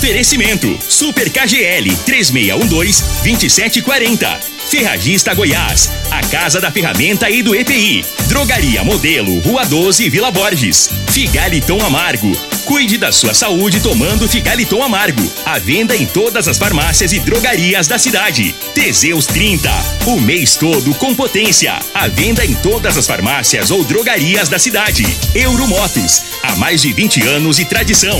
[0.00, 4.40] Oferecimento: Super KGL 3612-2740.
[4.70, 8.02] Ferragista Goiás, a Casa da Ferramenta e do EPI.
[8.26, 10.88] Drogaria Modelo, Rua 12, Vila Borges.
[11.20, 12.32] Figaliton Amargo.
[12.64, 15.30] Cuide da sua saúde tomando Figaliton Amargo.
[15.44, 18.54] A venda em todas as farmácias e drogarias da cidade.
[18.74, 19.70] Teseus 30.
[20.06, 21.78] O mês todo com potência.
[21.92, 25.04] A venda em todas as farmácias ou drogarias da cidade.
[25.34, 26.22] Euromotos.
[26.42, 28.18] Há mais de 20 anos e tradição.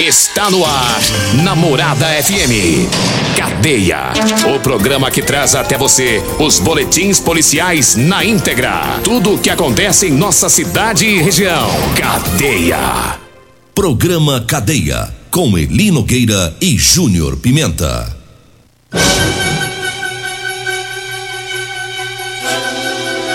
[0.00, 1.00] Está no ar,
[1.42, 2.88] Namorada FM.
[3.36, 4.12] Cadeia.
[4.52, 9.00] O programa que traz até você os boletins policiais na íntegra.
[9.04, 11.70] Tudo o que acontece em nossa cidade e região.
[12.04, 13.18] Cadeia.
[13.74, 15.08] Programa Cadeia.
[15.30, 18.14] Com Eli Nogueira e Júnior Pimenta.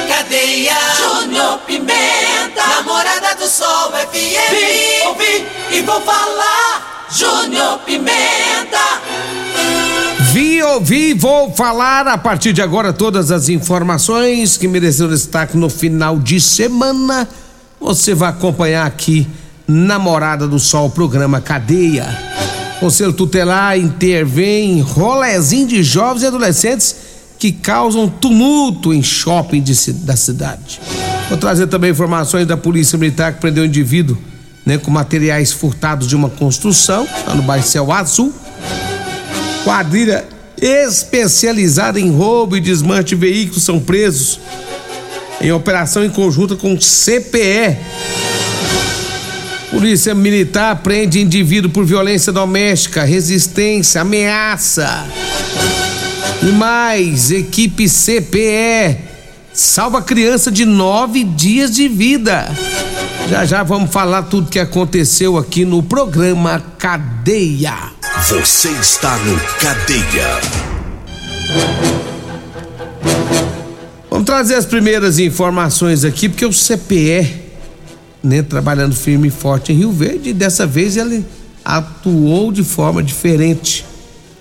[0.07, 0.77] Cadeia.
[0.99, 2.67] Júnior Pimenta.
[2.67, 4.51] Namorada do Sol FM.
[4.51, 7.07] Vim, ouvi e vou falar.
[7.09, 9.01] Júnior Pimenta.
[10.31, 15.71] Vi, ouvi, vou falar a partir de agora todas as informações que mereceram destaque no
[15.71, 17.27] final de semana.
[17.80, 19.27] Você vai acompanhar aqui
[19.68, 22.05] Namorada do Sol, programa Cadeia.
[22.80, 26.96] Conselho Tutelar intervém em rolezinho de jovens e adolescentes
[27.38, 30.82] que causam tumulto em shopping de, da cidade.
[31.30, 34.18] Vou trazer também informações da Polícia Militar que prendeu um indivíduo
[34.66, 38.34] né, com materiais furtados de uma construção, lá no bairro Céu Azul.
[39.63, 40.26] Quadrilha
[40.62, 44.40] especializada em roubo e desmanche de veículos são presos
[45.41, 47.77] em operação em conjunto com CPE.
[49.71, 55.05] Polícia Militar prende indivíduo por violência doméstica, resistência, ameaça.
[56.41, 59.10] E mais, equipe CPE
[59.54, 62.49] salva criança de nove dias de vida.
[63.29, 67.75] Já já vamos falar tudo que aconteceu aqui no programa Cadeia.
[68.29, 70.40] Você está no Cadeia.
[74.29, 77.34] Trazer as primeiras informações aqui, porque o CPE,
[78.22, 81.25] né, trabalhando firme e forte em Rio Verde, e dessa vez ele
[81.66, 83.84] atuou de forma diferente.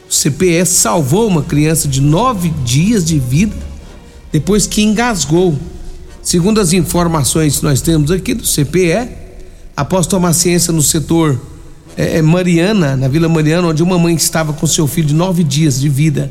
[0.06, 3.56] O CPE salvou uma criança de nove dias de vida
[4.30, 5.58] depois que engasgou.
[6.22, 9.08] Segundo as informações que nós temos aqui do CPE,
[9.74, 11.40] após tomar ciência no setor
[11.96, 15.80] é, Mariana, na Vila Mariana, onde uma mãe estava com seu filho de nove dias
[15.80, 16.30] de vida,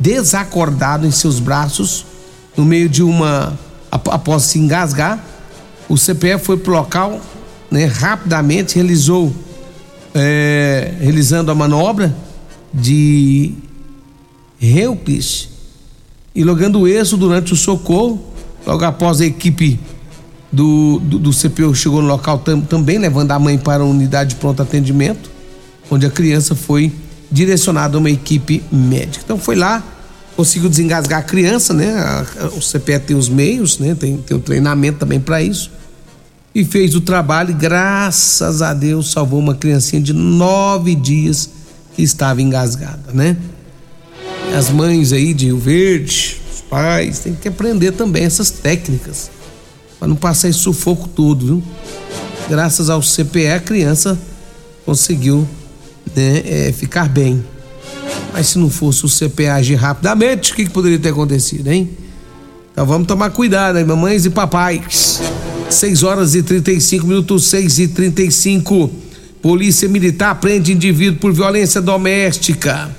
[0.00, 2.04] desacordado em seus braços,
[2.56, 3.58] no meio de uma.
[3.90, 5.22] após se engasgar,
[5.88, 7.20] o CPE foi para o local,
[7.70, 9.32] né, rapidamente realizou,
[10.14, 12.14] é, realizando a manobra
[12.72, 13.52] de
[14.60, 15.48] Helpis
[16.34, 18.20] e logando êxito durante o socorro.
[18.66, 19.78] Logo após a equipe
[20.50, 24.30] do, do, do CPU chegou no local tam, também, levando a mãe para a unidade
[24.30, 25.30] de pronto atendimento,
[25.90, 26.92] onde a criança foi
[27.30, 29.22] direcionada a uma equipe médica.
[29.24, 29.82] Então foi lá,
[30.36, 31.94] conseguiu desengasgar a criança, né?
[32.56, 33.94] O CPE tem os meios, né?
[33.94, 35.70] Tem, tem o treinamento também para isso.
[36.54, 41.50] E fez o trabalho e, graças a Deus, salvou uma criancinha de nove dias
[41.94, 43.36] que estava engasgada, né?
[44.56, 49.30] As mães aí de Rio Verde, os pais, tem que aprender também essas técnicas
[49.98, 51.62] para não passar esse sufoco todo, viu?
[52.48, 54.18] Graças ao CPE a criança
[54.84, 55.46] conseguiu
[56.14, 57.44] né, é, ficar bem.
[58.36, 61.88] Mas se não fosse o CPE agir rapidamente, o que, que poderia ter acontecido, hein?
[62.70, 65.22] Então vamos tomar cuidado aí, mamães e papais.
[65.70, 68.90] 6 horas e 35 minutos, 6 e 35.
[69.40, 72.94] Polícia Militar prende indivíduo por violência doméstica.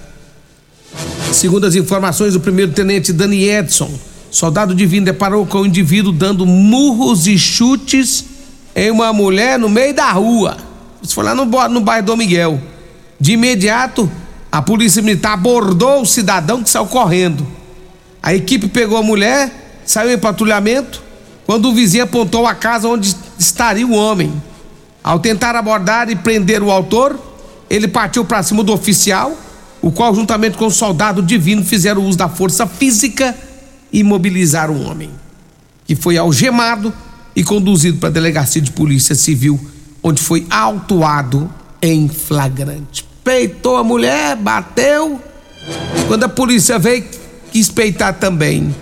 [1.32, 3.92] Segundo as informações do primeiro tenente Dani Edson,
[4.32, 8.26] soldado divino deparou com o indivíduo dando murros e chutes
[8.76, 10.58] em uma mulher no meio da rua.
[11.04, 12.60] Isso foi lá no, no bairro Dom Miguel.
[13.20, 14.12] De imediato,
[14.52, 17.46] a polícia militar abordou o cidadão que saiu correndo.
[18.22, 21.02] A equipe pegou a mulher, saiu em patrulhamento,
[21.46, 24.32] quando o vizinho apontou a casa onde estaria o homem.
[25.04, 27.18] Ao tentar abordar e prender o autor,
[27.70, 29.38] ele partiu para cima do oficial,
[29.82, 33.36] o qual, juntamente com o soldado divino, fizeram uso da força física
[33.92, 35.10] e mobilizaram o homem,
[35.86, 36.94] que foi algemado
[37.36, 39.60] e conduzido para a delegacia de polícia civil,
[40.04, 41.50] onde foi autuado
[41.82, 43.07] em flagrante.
[43.28, 45.22] Peitou a mulher, bateu.
[46.08, 47.04] Quando a polícia veio,
[47.52, 48.74] quis peitar também.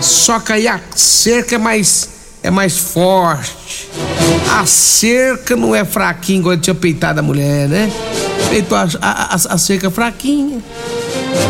[0.00, 2.08] Só que aí a cerca é mais,
[2.42, 3.88] é mais forte.
[4.58, 7.92] A cerca não é fraquinha igual tinha peitado a mulher, né?
[8.50, 10.60] Peitou a, a, a cerca fraquinha.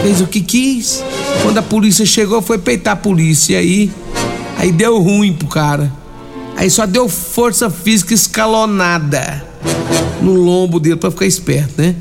[0.02, 1.02] Fez o que quis.
[1.40, 3.54] Quando a polícia chegou, foi peitar a polícia.
[3.54, 3.92] E aí,
[4.58, 5.90] aí deu ruim pro cara.
[6.54, 9.42] Aí só deu força física escalonada
[10.20, 11.96] no lombo dele para ficar esperto, né?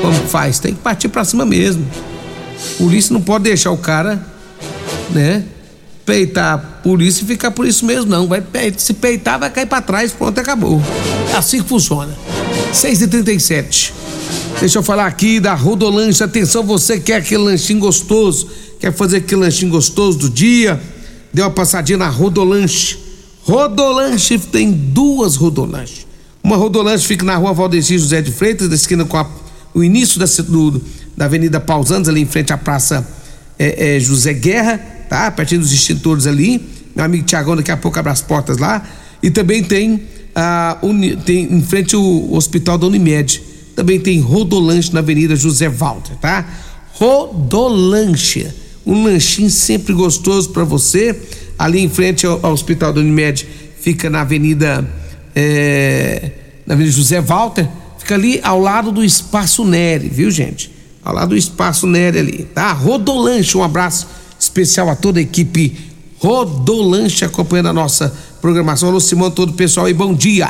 [0.00, 0.58] Como faz?
[0.58, 1.86] Tem que partir pra cima mesmo.
[2.76, 4.24] Polícia não pode deixar o cara,
[5.10, 5.44] né?
[6.04, 8.26] Peitar a polícia e ficar por isso mesmo, não.
[8.26, 8.42] Vai,
[8.76, 10.82] se peitar, vai cair pra trás, pronto, acabou.
[11.32, 12.16] É assim que funciona.
[12.72, 13.94] 6 e 37
[14.60, 16.22] Deixa eu falar aqui da Rodolanche.
[16.22, 18.48] Atenção, você quer aquele lanchinho gostoso,
[18.80, 20.80] quer fazer aquele lanchinho gostoso do dia?
[21.32, 22.98] Dê uma passadinha na Rodolanche.
[23.44, 26.06] Rodolanche tem duas Rodolanche.
[26.42, 29.26] Uma Rodolanche fica na rua Valdeci José de Freitas, da esquina com a,
[29.78, 30.82] o início da, do,
[31.16, 33.06] da Avenida Pausanos, ali em frente à Praça
[33.58, 34.78] é, é, José Guerra,
[35.08, 35.30] tá?
[35.30, 36.66] Pertinho dos extintores ali.
[36.94, 38.86] Meu amigo Tiagão daqui a pouco abre as portas lá.
[39.22, 40.02] E também tem,
[40.34, 40.78] a,
[41.24, 43.48] tem em frente o Hospital da Unimed
[43.78, 46.44] também tem Rodolanche na Avenida José Walter, tá?
[46.94, 48.48] Rodolanche,
[48.84, 51.16] um lanchinho sempre gostoso para você.
[51.56, 53.46] Ali em frente ao, ao, Hospital da Unimed,
[53.80, 54.84] fica na Avenida
[55.32, 56.32] é,
[56.66, 57.68] na Avenida José Walter,
[58.08, 60.74] fica ali ao lado do Espaço Nery, viu gente?
[61.04, 62.72] Ao lado do Espaço Nery ali, tá?
[62.72, 64.06] Rodolanche, um abraço
[64.40, 65.76] especial a toda a equipe
[66.18, 68.88] Rodolanche acompanhando a nossa programação.
[68.88, 70.48] Alô Simão, todo o pessoal e bom dia.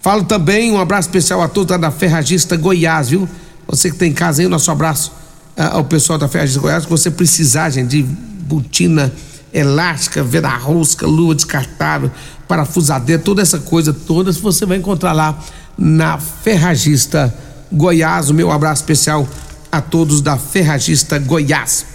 [0.00, 3.28] Falo também um abraço especial a todos da Ferragista Goiás, viu?
[3.66, 5.10] Você que tem em casa aí, o nosso abraço
[5.56, 6.84] uh, ao pessoal da Ferragista Goiás.
[6.84, 9.12] Se você precisar, gente, de botina
[9.52, 12.08] elástica, veda rosca, lua descartável,
[12.46, 15.36] parafusadeira, toda essa coisa toda, você vai encontrar lá
[15.78, 17.32] na Ferragista
[17.72, 18.28] Goiás.
[18.28, 19.26] O meu abraço especial
[19.70, 21.86] a todos da Ferragista Goiás.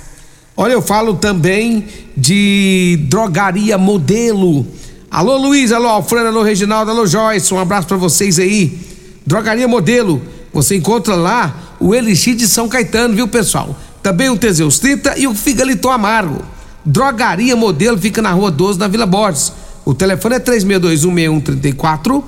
[0.55, 1.85] Olha, eu falo também
[2.15, 4.65] de drogaria modelo
[5.13, 8.79] Alô Luiz, alô Alfredo, alô Reginaldo, alô Joyce, um abraço para vocês aí.
[9.27, 10.19] Drogaria Modelo,
[10.51, 13.79] você encontra lá o Elixir de São Caetano, viu pessoal?
[14.01, 16.43] Também o Teseus 30 e o Figalito Amargo.
[16.83, 19.53] Drogaria Modelo fica na Rua 12, na Vila Borges.
[19.85, 22.23] O telefone é 36216134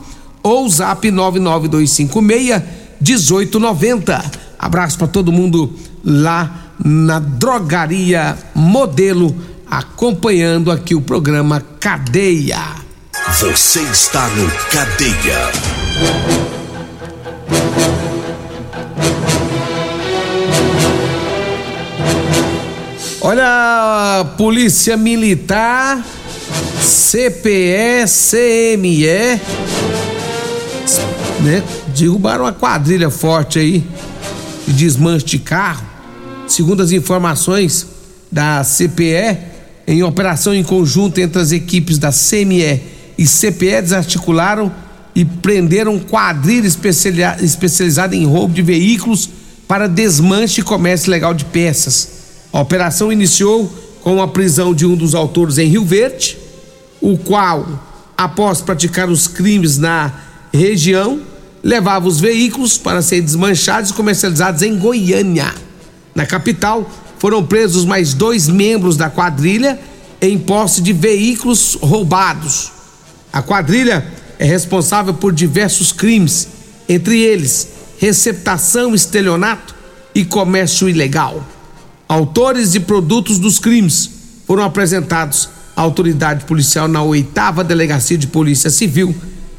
[0.45, 2.61] ou zap 99256
[3.01, 4.31] 1890.
[4.59, 9.35] Abraço para todo mundo lá na Drogaria Modelo
[9.69, 12.59] acompanhando aqui o programa Cadeia.
[13.39, 15.51] Você está no Cadeia.
[23.19, 26.05] Olha, Polícia Militar,
[26.79, 29.41] CPE, CME,
[31.41, 31.63] né?
[31.97, 33.83] Derrubaram uma quadrilha forte aí
[34.67, 35.85] de desmanche de carro.
[36.47, 37.87] Segundo as informações
[38.31, 39.37] da CPE,
[39.87, 42.81] em operação em conjunto entre as equipes da CME
[43.17, 44.71] e CPE, desarticularam
[45.13, 49.29] e prenderam quadrilha especializada em roubo de veículos
[49.67, 52.09] para desmanche e comércio legal de peças.
[52.51, 56.37] A operação iniciou com a prisão de um dos autores em Rio Verde,
[57.01, 57.67] o qual,
[58.17, 60.24] após praticar os crimes na
[60.55, 61.21] região,
[61.63, 65.53] levava os veículos para serem desmanchados e comercializados em Goiânia.
[66.13, 69.79] Na capital, foram presos mais dois membros da quadrilha
[70.21, 72.71] em posse de veículos roubados.
[73.33, 74.05] A quadrilha
[74.37, 76.47] é responsável por diversos crimes,
[76.87, 79.73] entre eles receptação, estelionato
[80.13, 81.43] e comércio ilegal.
[82.07, 84.09] Autores e produtos dos crimes
[84.45, 89.15] foram apresentados à autoridade policial na oitava delegacia de polícia civil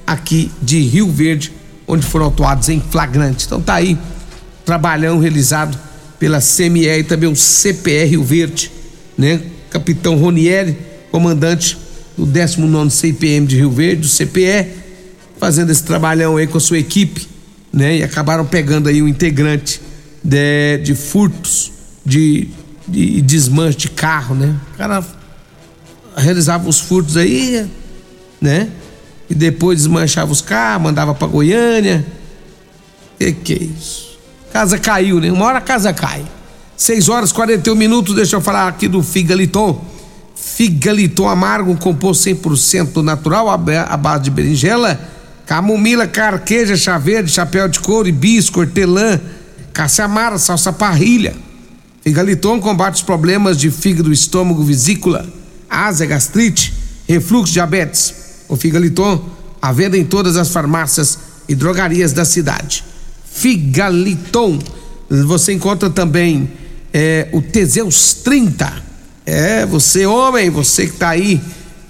[0.06, 1.52] aqui de Rio Verde,
[1.86, 3.46] onde foram autuados em flagrante.
[3.46, 3.98] Então tá aí
[4.64, 5.78] trabalhão realizado
[6.18, 8.70] pela CME e também o CPR Rio Verde,
[9.16, 9.40] né?
[9.70, 10.76] Capitão Ronieri,
[11.10, 11.76] comandante
[12.16, 14.68] do 19 CPM de Rio Verde, do CPE,
[15.38, 17.28] fazendo esse trabalhão aí com a sua equipe,
[17.72, 17.98] né?
[17.98, 19.80] E acabaram pegando aí um integrante
[20.24, 21.72] de, de furtos,
[22.04, 22.48] de,
[22.88, 24.56] de desmanche de carro, né?
[24.74, 25.04] O cara
[26.16, 27.66] realizava os furtos aí,
[28.40, 28.70] né?
[29.28, 32.06] E depois desmanchava os carros, mandava para Goiânia.
[33.18, 34.06] Que que é isso?
[34.56, 35.30] casa caiu, né?
[35.30, 36.24] Uma hora a casa cai.
[36.78, 39.84] 6 horas e 41 minutos, deixa eu falar aqui do Figaliton.
[40.34, 44.98] Figaliton amargo, composto 100% natural, à base de berinjela,
[45.44, 49.20] camomila, carqueja, chá verde, chapéu de couro, hibisco, hortelã,
[49.74, 51.34] caça-amara, salsa parrilha.
[52.02, 55.26] Figaliton combate os problemas de fígado, estômago, vesícula,
[55.68, 56.72] asa, gastrite,
[57.06, 58.25] refluxo, diabetes.
[58.48, 59.24] O Figaliton,
[59.60, 62.84] à venda em todas as farmácias e drogarias da cidade.
[63.32, 64.58] Figaliton.
[65.08, 66.50] Você encontra também
[66.92, 68.84] é, o Teseus 30.
[69.24, 71.40] É, você homem, você que tá aí,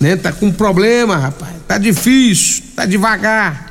[0.01, 0.17] né?
[0.17, 1.53] Tá com problema, rapaz.
[1.69, 3.67] Tá difícil, tá devagar.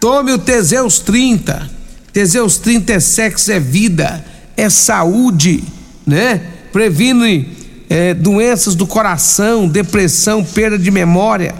[0.00, 1.70] Tome o Teseus 30.
[2.12, 4.24] Teseus 30 é sexo, é vida,
[4.56, 5.64] é saúde,
[6.06, 6.40] né?
[6.72, 7.56] Previne
[7.88, 11.54] é, doenças do coração, depressão, perda de memória,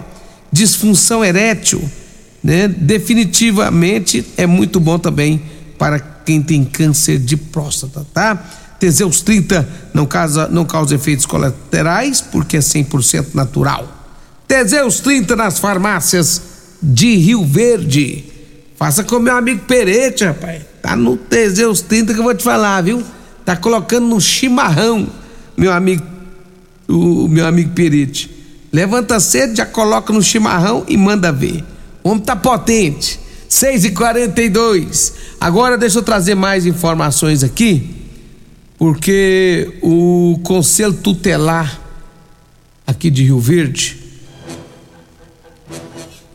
[0.53, 1.83] disfunção erétil,
[2.43, 2.67] né?
[2.67, 5.41] Definitivamente é muito bom também
[5.79, 8.35] para quem tem câncer de próstata, tá?
[8.79, 13.87] Teseus 30 não causa, não causa efeitos colaterais porque é 100% natural.
[14.47, 16.41] Teseus 30 nas farmácias
[16.81, 18.25] de Rio Verde.
[18.75, 20.61] Faça com meu amigo Perete, rapaz.
[20.81, 23.01] Tá no Teseus 30 que eu vou te falar, viu?
[23.45, 25.07] Tá colocando no chimarrão,
[25.57, 26.05] meu amigo,
[26.87, 28.29] o, meu amigo Perete.
[28.73, 31.63] Levanta cedo, já coloca no chimarrão e manda ver.
[32.03, 33.19] O homem tá potente.
[33.47, 37.95] 6 e 42 Agora deixa eu trazer mais informações aqui,
[38.77, 41.81] porque o Conselho Tutelar
[42.87, 43.99] aqui de Rio Verde,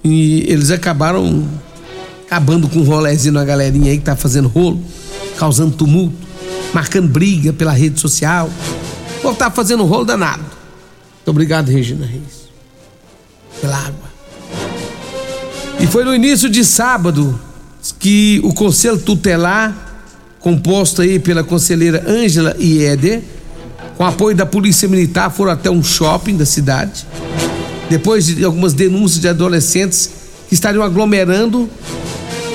[0.04, 1.48] e eles acabaram
[2.26, 4.82] acabando com um rolezinho na galerinha aí que tá fazendo rolo,
[5.38, 6.14] causando tumulto,
[6.74, 8.50] marcando briga pela rede social.
[9.18, 10.57] O povo tá fazendo rolo danado.
[11.28, 12.48] Muito obrigado, Regina Reis,
[13.60, 14.08] pela água.
[15.78, 17.38] E foi no início de sábado
[17.98, 19.76] que o Conselho Tutelar,
[20.40, 23.22] composto aí pela conselheira Ângela e Éder,
[23.98, 27.06] com apoio da Polícia Militar, foram até um shopping da cidade.
[27.90, 30.10] Depois de algumas denúncias de adolescentes
[30.48, 31.68] que estariam aglomerando,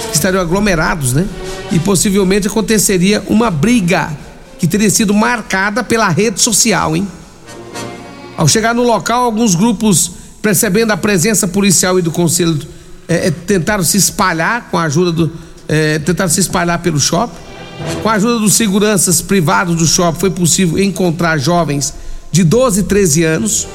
[0.10, 1.28] que estariam aglomerados, né?
[1.72, 4.12] E possivelmente aconteceria uma briga
[4.58, 7.08] que teria sido marcada pela rede social, hein?
[8.38, 10.12] Ao chegar no local, alguns grupos,
[10.42, 12.60] percebendo a presença policial e do Conselho
[13.08, 15.32] é, tentaram se espalhar com a ajuda do.
[15.68, 17.36] É, tentaram se espalhar pelo shopping.
[18.02, 21.94] Com a ajuda dos seguranças privados do shopping, foi possível encontrar jovens
[22.32, 23.68] de 12 e 13 anos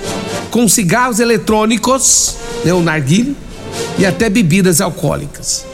[0.50, 3.36] com cigarros eletrônicos, né, o narguilho,
[3.98, 5.64] e até bebidas alcoólicas.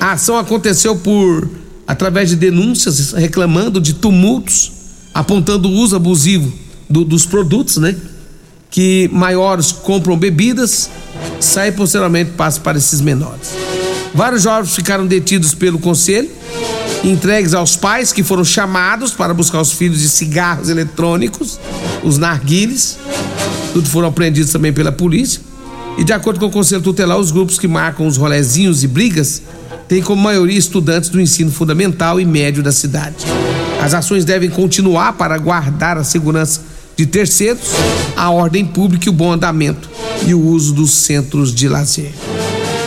[0.00, 1.48] A ação aconteceu por
[1.86, 4.72] através de denúncias reclamando de tumultos,
[5.14, 6.52] apontando o uso abusivo
[6.88, 7.96] do, dos produtos, né?
[8.70, 10.90] Que maiores compram bebidas
[11.40, 13.50] sai posteriormente passa para esses menores.
[14.14, 16.30] Vários jovens ficaram detidos pelo conselho,
[17.04, 21.58] entregues aos pais que foram chamados para buscar os filhos de cigarros eletrônicos,
[22.02, 22.98] os narguiles,
[23.72, 25.40] tudo foram apreendidos também pela polícia.
[25.96, 29.42] E de acordo com o conselho tutelar, os grupos que marcam os rolezinhos e brigas
[29.88, 33.16] têm como maioria estudantes do ensino fundamental e médio da cidade.
[33.82, 36.60] As ações devem continuar para guardar a segurança
[36.98, 37.70] de terceiros,
[38.16, 39.88] a ordem pública e o bom andamento
[40.26, 42.10] e o uso dos centros de lazer.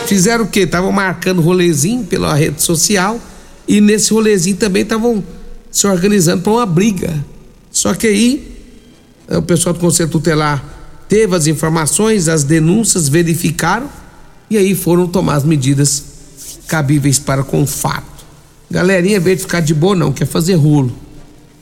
[0.06, 0.60] Fizeram o quê?
[0.60, 3.18] Estavam marcando rolezinho pela rede social
[3.66, 5.24] e nesse rolezinho também estavam
[5.70, 7.24] se organizando para uma briga.
[7.70, 8.54] Só que aí
[9.28, 10.62] eh, o pessoal do Conselho Tutelar
[11.08, 13.88] teve as informações, as denúncias, verificaram
[14.50, 16.04] e aí foram tomar as medidas
[16.68, 18.26] cabíveis para com o fato.
[18.70, 20.92] Galerinha, em vez de ficar de boa, não, quer fazer rolo.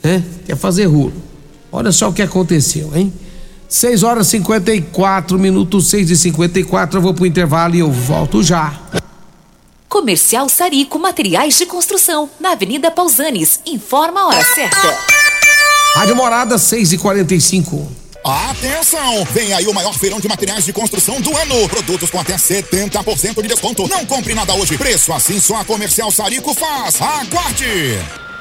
[0.03, 0.25] Né?
[0.47, 1.13] Quer fazer rolo.
[1.73, 3.13] Olha só o que aconteceu, hein?
[3.69, 8.81] 6 horas 54 minutos, 6 e 54 eu vou pro intervalo e eu volto já.
[9.89, 13.61] Comercial Sarico Materiais de Construção, na Avenida Pausanes.
[13.67, 14.99] Informa a hora certa.
[15.97, 19.25] Rádio Morada, 6 e 45 Atenção!
[19.33, 21.69] Vem aí o maior feirão de materiais de construção do ano.
[21.69, 23.89] Produtos com até 70% de desconto.
[23.89, 24.77] Não compre nada hoje.
[24.77, 27.01] Preço assim só a Comercial Sarico faz.
[27.01, 27.99] Aguarde!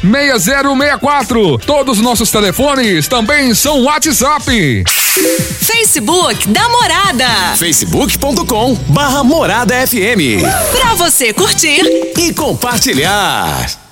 [0.00, 1.58] 6064.
[1.58, 4.84] Todos os nossos telefones também são WhatsApp.
[5.60, 7.28] Facebook da Morada.
[7.56, 10.42] facebook.com barra Morada FM.
[10.70, 11.82] Pra você curtir
[12.16, 13.91] e compartilhar.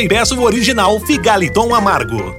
[0.00, 2.34] e peço o original Figaliton Amargo.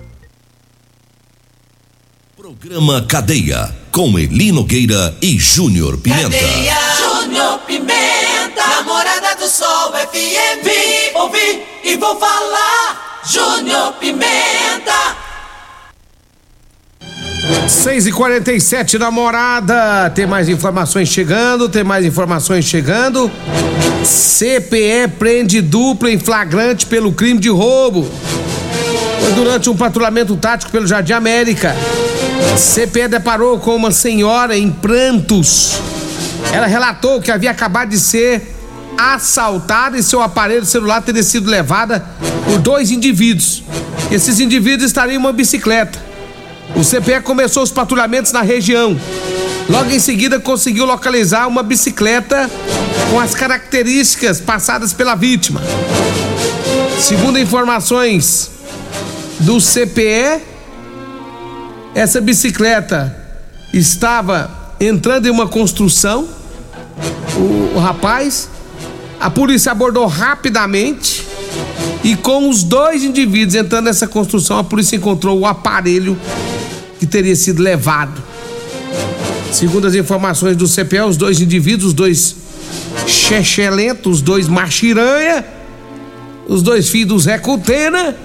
[2.36, 6.24] Programa Cadeia, com Eli Nogueira e Júnior Pimenta.
[6.24, 10.64] Cadeia, Júnior Pimenta, namorada do Sol FM.
[10.64, 15.21] Vi, ouvi e vou falar, Júnior Pimenta.
[17.72, 20.10] 6 e 47 namorada.
[20.14, 23.32] Tem mais informações chegando, tem mais informações chegando.
[24.04, 28.08] CPE prende dupla em flagrante pelo crime de roubo.
[29.22, 31.74] Foi durante um patrulhamento tático pelo Jardim América.
[32.58, 35.80] CPE deparou com uma senhora em prantos.
[36.52, 38.54] Ela relatou que havia acabado de ser
[38.98, 42.06] assaltada e seu aparelho celular teria sido levada
[42.46, 43.64] por dois indivíduos.
[44.12, 46.11] Esses indivíduos estariam em uma bicicleta.
[46.76, 49.00] O CPE começou os patrulhamentos na região.
[49.70, 52.50] Logo em seguida, conseguiu localizar uma bicicleta
[53.10, 55.62] com as características passadas pela vítima.
[57.00, 58.52] Segundo informações
[59.40, 60.42] do CPE,
[61.94, 63.16] essa bicicleta
[63.74, 64.50] estava
[64.80, 66.28] entrando em uma construção.
[67.36, 68.50] O, o rapaz,
[69.20, 71.26] a polícia abordou rapidamente
[72.04, 76.18] e com os dois indivíduos entrando nessa construção, a polícia encontrou o aparelho
[77.02, 78.22] que teria sido levado.
[79.52, 82.36] Segundo as informações do CPE, os dois indivíduos, os dois
[83.08, 85.44] chechelentos, os dois machiranha,
[86.48, 88.16] os dois filhos do Zé Cutena,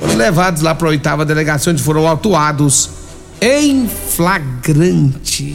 [0.00, 2.90] foram levados lá para a oitava delegação onde foram autuados
[3.40, 5.54] em flagrante.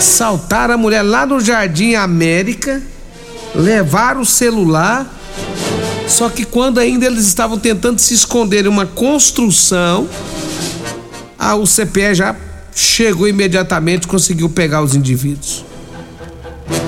[0.00, 2.80] Saltaram a mulher lá no Jardim América,
[3.54, 5.06] levaram o celular,
[6.08, 10.08] só que quando ainda eles estavam tentando se esconder em uma construção,
[11.40, 12.36] a UCPE já
[12.74, 15.64] chegou imediatamente, conseguiu pegar os indivíduos.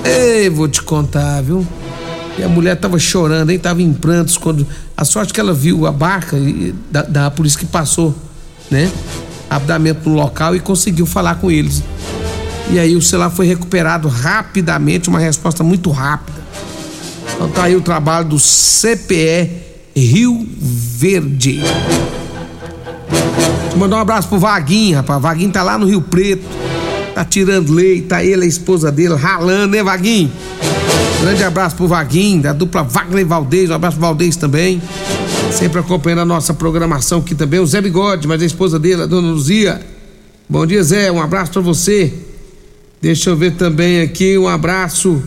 [0.04, 1.66] Ei, vou te contar, viu?
[2.38, 3.58] E a mulher tava chorando, hein?
[3.58, 4.66] Tava em prantos quando.
[4.94, 8.14] A sorte que ela viu a barca e, da, da polícia que passou,
[8.70, 8.92] né?
[9.50, 11.82] Rapidamente no local e conseguiu falar com eles.
[12.70, 16.38] E aí o celular foi recuperado rapidamente, uma resposta muito rápida.
[17.34, 19.50] Então tá aí o trabalho do CPE
[19.96, 21.60] Rio Verde.
[23.77, 25.20] Mandar um abraço pro Vaguinho, rapaz.
[25.20, 26.44] Vaguinho tá lá no Rio Preto.
[27.14, 30.33] Tá tirando leite, tá ele, a esposa dele, ralando, né, Vaguinho?
[31.20, 33.70] Grande abraço pro Vaguinho, da dupla Wagner Valdez.
[33.70, 34.81] Um abraço pro Valdez também.
[35.53, 37.61] Sempre acompanhando a nossa programação aqui também.
[37.61, 39.81] O Zé Bigode, mas a esposa dele, a dona Luzia.
[40.48, 41.12] Bom dia, Zé.
[41.12, 42.12] Um abraço para você.
[43.01, 45.22] Deixa eu ver também aqui um abraço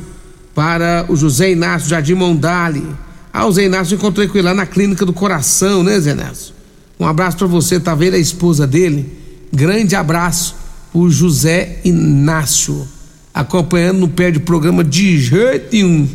[0.55, 2.85] para o José Inácio Jardim Mondale.
[3.33, 6.53] Ah, o Zé Inácio encontrei com ele lá na Clínica do Coração, né, Zé Inácio?
[6.99, 9.11] Um abraço para você, tá vendo a esposa dele?
[9.51, 10.55] Grande abraço
[10.95, 12.87] o José Inácio,
[13.33, 16.07] acompanhando no pé de programa de jeito nenhum.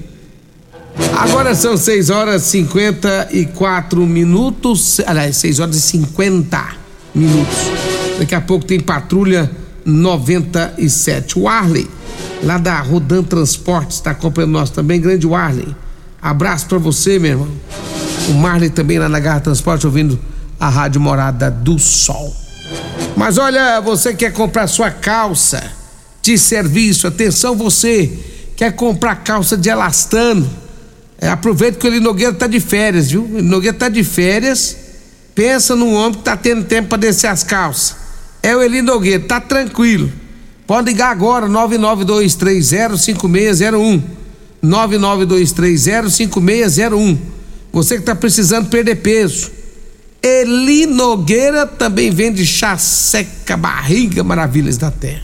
[1.19, 6.67] Agora são 6 horas e 54 minutos, aliás, 6 horas e 50
[7.15, 7.57] minutos.
[8.19, 9.51] Daqui a pouco tem patrulha
[9.85, 11.39] 97.
[11.39, 11.87] O Arley,
[12.43, 14.99] lá da Rodan Transportes, está acompanhando nós também.
[14.99, 15.69] Grande Arley.
[16.23, 17.49] Abraço para você, meu irmão.
[18.31, 20.19] O Marley também lá na Garra Transporte, ouvindo
[20.61, 22.37] a Rádio Morada do Sol.
[23.17, 25.73] Mas olha, você quer comprar sua calça
[26.21, 28.13] de serviço, atenção você,
[28.55, 30.47] quer comprar calça de elastano,
[31.19, 33.27] é, aproveita que o Eli Nogueira tá de férias, viu?
[33.33, 34.77] Eli Nogueira tá de férias,
[35.35, 37.97] pensa num homem que tá tendo tempo para descer as calças.
[38.43, 40.13] É o Eli Nogueira, tá tranquilo.
[40.67, 44.03] Pode ligar agora, 992305601.
[44.63, 47.17] 992305601.
[47.73, 49.59] Você que tá precisando perder peso
[50.23, 55.23] Eli Nogueira também vende chá seca, barriga, maravilhas da terra.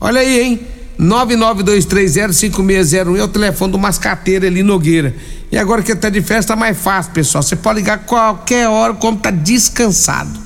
[0.00, 0.60] Olha aí, hein?
[1.00, 5.14] 992305601 é o telefone do mascateiro Eli Nogueira.
[5.50, 7.42] E agora que tá de festa, mais fácil, pessoal.
[7.42, 10.40] Você pode ligar qualquer hora, como tá descansado.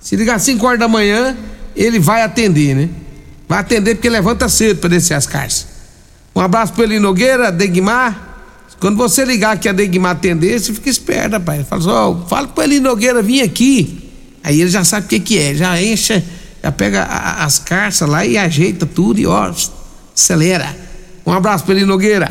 [0.00, 1.36] Se ligar às 5 horas da manhã,
[1.74, 2.88] ele vai atender, né?
[3.48, 5.66] Vai atender porque levanta cedo para descer as caixas.
[6.34, 8.35] Um abraço pro Eli Nogueira, Degmar.
[8.78, 11.66] Quando você ligar que a Degmar atender, você fica esperto, rapaz.
[11.66, 14.10] Fala só, oh, fala pro Eli Nogueira vir aqui.
[14.44, 16.22] Aí ele já sabe o que, que é, já enche,
[16.62, 19.52] já pega a, as carças lá e ajeita tudo e ó,
[20.14, 20.76] acelera.
[21.24, 22.30] Um abraço pro Eli Nogueira.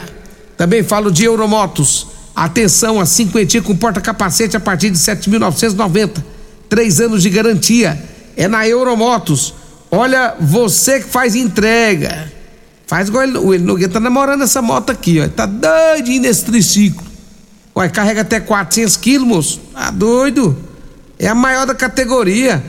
[0.56, 2.08] Também falo de Euromotos.
[2.36, 6.24] Atenção, a cinquentinha com porta-capacete a partir de 7.990.
[6.70, 8.02] Três anos de garantia.
[8.38, 9.54] É na Euromotos.
[9.90, 12.32] Olha, você que faz entrega.
[12.88, 15.28] Faz igual ele, o Eli Nogueira tá namorando essa moto aqui, ó.
[15.28, 17.04] Tá doidinho nesse triciclo.
[17.76, 19.62] Ué, carrega até 400 quilos, moço.
[19.74, 20.56] Tá doido?
[21.18, 22.64] É a maior da categoria.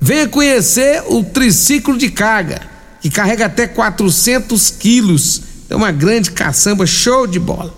[0.00, 2.60] Venha conhecer o triciclo de carga,
[3.02, 5.42] que carrega até 400 quilos.
[5.68, 7.74] É uma grande caçamba, show de bola.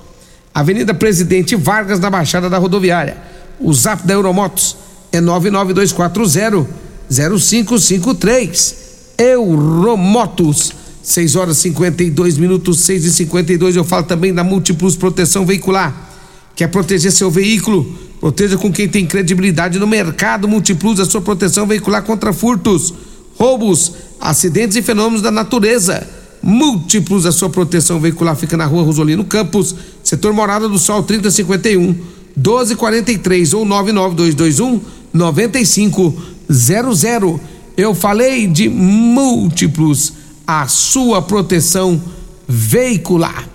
[0.54, 3.16] Avenida Presidente Vargas, na Baixada da Rodoviária.
[3.58, 4.76] O zap da Euromotos
[5.10, 6.68] é 99240
[7.10, 8.76] 0553.
[9.18, 10.72] Euromotos.
[11.02, 16.10] 6 horas 52 minutos, 6 e 52 Eu falo também da Múltiplos Proteção Veicular.
[16.54, 17.98] Quer proteger seu veículo?
[18.20, 20.46] Proteja com quem tem credibilidade no mercado.
[20.46, 22.94] Multiplus a sua proteção veicular contra furtos,
[23.36, 26.06] roubos, acidentes e fenômenos da natureza.
[26.40, 31.96] Múltiplos a sua proteção veicular fica na rua Rosolino Campos, setor Morada do Sol 3051
[32.36, 34.80] 1243 ou 99221
[35.12, 37.40] 9500.
[37.76, 42.00] Eu falei de múltiplos a sua proteção
[42.48, 43.48] veicular.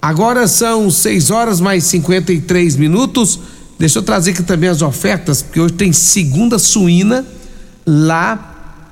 [0.00, 3.40] Agora são 6 horas mais 53 minutos.
[3.78, 7.24] Deixa eu trazer aqui também as ofertas, porque hoje tem segunda suína
[7.86, 8.82] lá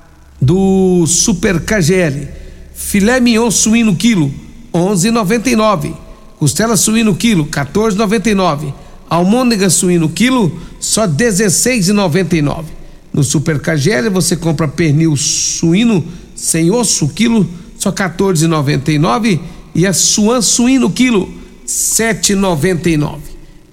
[0.41, 2.27] do Super KGL.
[2.73, 4.33] Filé mignon suíno quilo,
[4.73, 5.93] 11,99.
[6.37, 8.73] Costela suíno quilo, 14,99.
[9.09, 12.65] Almôndega suíno quilo, só 16,99.
[13.13, 16.03] No Super KGL você compra pernil suíno
[16.43, 19.39] sem osso quilo, só 14,99
[19.73, 21.33] e a suan suíno quilo,
[21.65, 23.19] 7,99.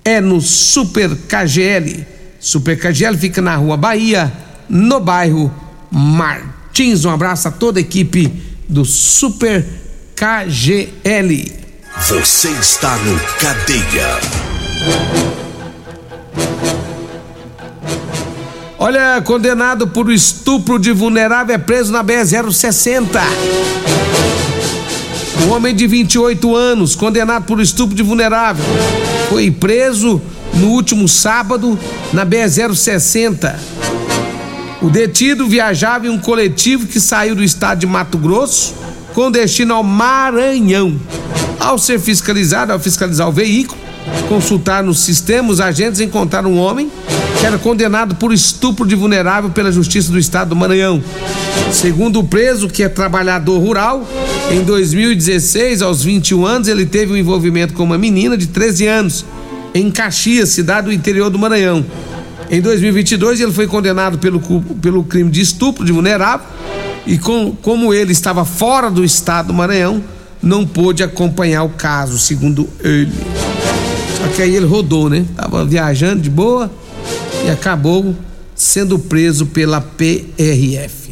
[0.04, 2.06] É no Super KGL.
[2.38, 4.32] Super KGL fica na Rua Bahia,
[4.68, 5.52] no bairro
[5.90, 7.04] Martins.
[7.04, 8.32] Um abraço a toda a equipe
[8.68, 9.66] do Super
[10.14, 11.52] KGL.
[12.08, 15.29] Você está no Cadeia.
[18.82, 23.20] Olha, condenado por estupro de vulnerável é preso na BR-060.
[25.46, 28.64] Um homem de 28 anos, condenado por estupro de vulnerável,
[29.28, 30.18] foi preso
[30.54, 31.78] no último sábado
[32.10, 33.54] na BR-060.
[34.80, 38.74] O detido viajava em um coletivo que saiu do estado de Mato Grosso
[39.12, 40.98] com destino ao Maranhão.
[41.58, 43.78] Ao ser fiscalizado, ao fiscalizar o veículo,
[44.26, 46.90] consultar no sistema, os agentes encontraram um homem
[47.46, 51.02] era condenado por estupro de vulnerável pela Justiça do Estado do Maranhão.
[51.72, 54.06] Segundo o preso, que é trabalhador rural,
[54.50, 59.24] em 2016, aos 21 anos, ele teve um envolvimento com uma menina de 13 anos,
[59.72, 61.84] em Caxias, cidade do interior do Maranhão.
[62.50, 64.40] Em 2022, ele foi condenado pelo,
[64.82, 66.46] pelo crime de estupro de vulnerável
[67.06, 70.02] e, com, como ele estava fora do estado do Maranhão,
[70.42, 73.12] não pôde acompanhar o caso, segundo ele.
[74.18, 75.24] Só que aí ele rodou, né?
[75.36, 76.70] Tava viajando de boa
[77.50, 78.14] acabou
[78.54, 81.10] sendo preso pela PRF.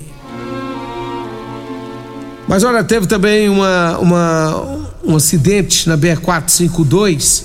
[2.49, 7.45] Mas olha, teve também uma, uma, um acidente na BR-452.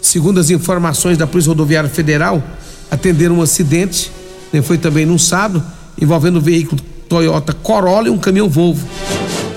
[0.00, 2.42] Segundo as informações da Polícia Rodoviária Federal,
[2.90, 4.12] atenderam um acidente,
[4.52, 5.64] né, foi também num sábado,
[6.00, 8.86] envolvendo um veículo Toyota Corolla e um caminhão Volvo.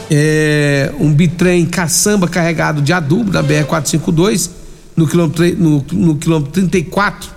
[0.10, 4.50] É, um bitrem caçamba carregado de adubo da BR-452
[4.96, 7.36] no no, no quilômetro 34, né,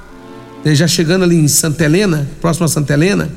[0.65, 3.31] já chegando ali em Santa Helena, próximo a Santa Helena.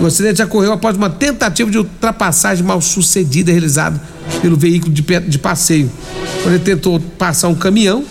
[0.00, 4.00] O acidente ocorreu após uma tentativa de ultrapassagem mal sucedida realizada
[4.40, 5.90] pelo veículo de, de passeio.
[6.42, 8.04] Quando ele tentou passar um caminhão,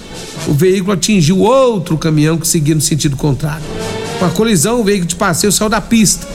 [0.48, 3.64] o veículo atingiu outro caminhão que seguia no sentido contrário.
[4.20, 6.28] Com a colisão, o veículo de passeio saiu da pista.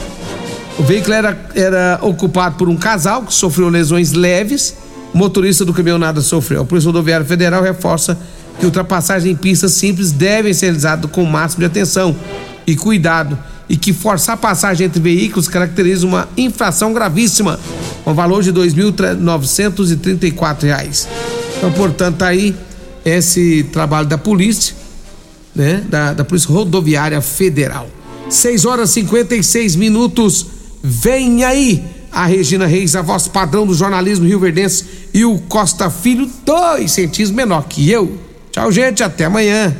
[0.77, 4.75] O veículo era, era ocupado por um casal que sofreu lesões leves.
[5.13, 6.61] O motorista do caminhão nada sofreu.
[6.61, 8.17] A Polícia Rodoviária Federal reforça
[8.59, 12.15] que ultrapassagens em pistas simples devem ser realizadas com o máximo de atenção
[12.65, 13.37] e cuidado
[13.67, 17.59] e que forçar passagem entre veículos caracteriza uma infração gravíssima,
[18.03, 21.07] com valor de R$ 2.934.
[21.57, 22.55] Então, portanto, tá aí
[23.03, 24.75] esse trabalho da polícia,
[25.55, 25.83] né?
[25.89, 27.87] Da, da Polícia Rodoviária Federal.
[28.29, 30.47] 6 horas e 56 minutos.
[30.83, 36.29] Vem aí a Regina Reis, a voz padrão do jornalismo rio-verdense, e o Costa Filho,
[36.45, 38.19] dois centímetros menor que eu.
[38.55, 39.75] Tchau, gente, até amanhã.